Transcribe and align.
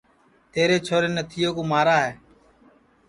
تیرے 0.53 0.77
چھورین 0.85 1.11
نتھیے 1.17 1.49
کُو 1.55 1.61
مارا 1.71 1.97
ہے 2.05 2.13